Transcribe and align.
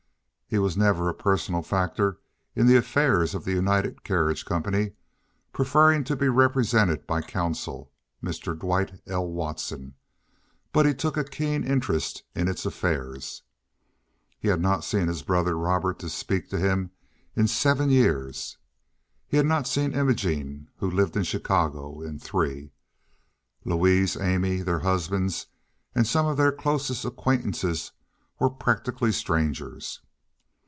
He 0.51 0.59
was 0.59 0.75
never 0.75 1.07
a 1.07 1.13
personal 1.13 1.61
factor 1.63 2.19
in 2.57 2.67
the 2.67 2.75
affairs 2.75 3.33
of 3.33 3.45
The 3.45 3.53
United 3.53 4.03
Carriage 4.03 4.43
Company, 4.43 4.91
preferring 5.53 6.03
to 6.03 6.15
be 6.17 6.27
represented 6.27 7.07
by 7.07 7.21
counsel—Mr. 7.21 8.59
Dwight 8.59 8.99
L. 9.07 9.25
Watson, 9.27 9.93
but 10.73 10.85
he 10.85 10.93
took 10.93 11.15
a 11.15 11.23
keen 11.23 11.63
interest 11.63 12.23
in 12.35 12.49
its 12.49 12.65
affairs. 12.65 13.43
He 14.39 14.49
had 14.49 14.59
not 14.59 14.83
seen 14.83 15.07
his 15.07 15.23
brother 15.23 15.57
Robert 15.57 15.99
to 15.99 16.09
speak 16.09 16.49
to 16.49 16.59
him 16.59 16.91
in 17.33 17.47
seven 17.47 17.89
years. 17.89 18.57
He 19.29 19.37
had 19.37 19.45
not 19.45 19.67
seen 19.69 19.93
Imogene, 19.93 20.67
who 20.79 20.91
lived 20.91 21.15
in 21.15 21.23
Chicago, 21.23 22.01
in 22.01 22.19
three. 22.19 22.73
Louise, 23.63 24.17
Amy, 24.17 24.63
their 24.63 24.79
husbands, 24.79 25.45
and 25.95 26.05
some 26.05 26.25
of 26.25 26.35
their 26.35 26.51
closest 26.51 27.05
acquaintances 27.05 27.93
were 28.37 28.49
practically 28.49 29.13
strangers. 29.13 30.01